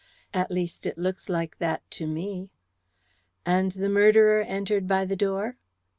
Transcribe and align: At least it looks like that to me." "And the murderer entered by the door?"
At 0.33 0.49
least 0.49 0.87
it 0.87 0.97
looks 0.97 1.29
like 1.29 1.59
that 1.59 1.83
to 1.91 2.07
me." 2.07 2.49
"And 3.45 3.73
the 3.73 3.87
murderer 3.87 4.41
entered 4.41 4.87
by 4.87 5.05
the 5.05 5.15
door?" 5.15 5.57